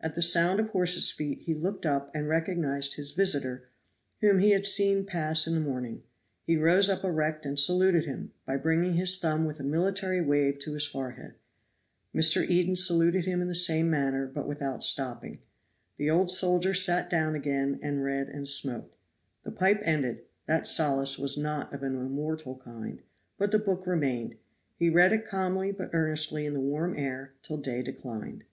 At 0.00 0.14
the 0.14 0.22
sound 0.22 0.60
of 0.60 0.68
horses' 0.68 1.10
feet 1.10 1.40
he 1.40 1.54
looked 1.54 1.84
up 1.84 2.14
and 2.14 2.28
recognized 2.28 2.94
his 2.94 3.10
visitor, 3.10 3.68
whom 4.20 4.38
he 4.38 4.50
had 4.52 4.64
seen 4.64 5.04
pass 5.04 5.44
in 5.44 5.54
the 5.54 5.60
morning. 5.60 6.04
He 6.46 6.56
rose 6.56 6.88
up 6.88 7.02
erect 7.02 7.44
and 7.44 7.58
saluted 7.58 8.04
him, 8.04 8.30
by 8.46 8.58
bringing 8.58 8.94
his 8.94 9.18
thumb 9.18 9.44
with 9.44 9.58
a 9.58 9.64
military 9.64 10.20
wave 10.20 10.60
to 10.60 10.74
his 10.74 10.86
forehead. 10.86 11.34
Mr. 12.14 12.48
Eden 12.48 12.76
saluted 12.76 13.24
him 13.24 13.42
in 13.42 13.48
the 13.48 13.56
same 13.56 13.90
manner, 13.90 14.24
but 14.28 14.46
without 14.46 14.84
stopping. 14.84 15.40
The 15.96 16.08
old 16.10 16.30
soldier 16.30 16.74
sat 16.74 17.10
down 17.10 17.34
again 17.34 17.80
and 17.82 18.04
read 18.04 18.28
and 18.28 18.48
smoked. 18.48 18.94
The 19.42 19.50
pipe 19.50 19.80
ended 19.82 20.22
that 20.46 20.68
solace 20.68 21.18
was 21.18 21.36
not 21.36 21.72
of 21.74 21.82
an 21.82 21.96
immortal 21.96 22.58
kind 22.58 23.02
but 23.36 23.50
the 23.50 23.58
book 23.58 23.84
remained; 23.84 24.36
he 24.76 24.90
read 24.90 25.12
it 25.12 25.26
calmly 25.26 25.72
but 25.72 25.90
earnestly 25.92 26.46
in 26.46 26.54
the 26.54 26.60
warm 26.60 26.96
air 26.96 27.32
till 27.42 27.56
day 27.56 27.82
declined. 27.82 28.44